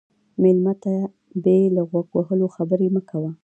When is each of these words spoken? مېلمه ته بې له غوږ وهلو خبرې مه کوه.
مېلمه 0.41 0.73
ته 0.83 0.93
بې 1.43 1.57
له 1.75 1.81
غوږ 1.89 2.07
وهلو 2.15 2.47
خبرې 2.55 2.87
مه 2.95 3.01
کوه. 3.09 3.31